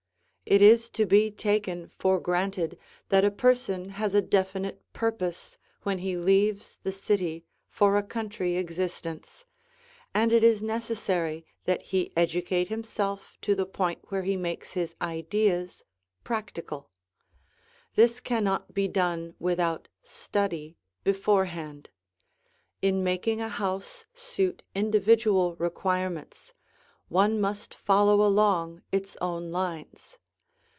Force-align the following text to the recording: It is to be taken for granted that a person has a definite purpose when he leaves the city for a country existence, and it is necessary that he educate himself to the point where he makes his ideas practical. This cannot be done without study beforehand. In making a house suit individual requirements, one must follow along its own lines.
It 0.43 0.61
is 0.61 0.89
to 0.89 1.05
be 1.05 1.31
taken 1.31 1.87
for 1.87 2.19
granted 2.19 2.77
that 3.07 3.23
a 3.23 3.31
person 3.31 3.87
has 3.91 4.13
a 4.13 4.21
definite 4.21 4.81
purpose 4.91 5.57
when 5.83 5.99
he 5.99 6.17
leaves 6.17 6.77
the 6.83 6.91
city 6.91 7.45
for 7.69 7.95
a 7.95 8.03
country 8.03 8.57
existence, 8.57 9.45
and 10.13 10.33
it 10.33 10.43
is 10.43 10.61
necessary 10.61 11.45
that 11.63 11.81
he 11.83 12.11
educate 12.17 12.67
himself 12.67 13.37
to 13.43 13.55
the 13.55 13.65
point 13.65 13.99
where 14.11 14.23
he 14.23 14.35
makes 14.35 14.73
his 14.73 14.93
ideas 15.01 15.85
practical. 16.25 16.89
This 17.95 18.19
cannot 18.19 18.73
be 18.73 18.89
done 18.89 19.35
without 19.39 19.87
study 20.03 20.75
beforehand. 21.05 21.91
In 22.81 23.05
making 23.05 23.39
a 23.39 23.47
house 23.47 24.05
suit 24.13 24.63
individual 24.75 25.55
requirements, 25.55 26.53
one 27.07 27.39
must 27.39 27.73
follow 27.73 28.21
along 28.21 28.81
its 28.91 29.15
own 29.21 29.53
lines. 29.53 30.17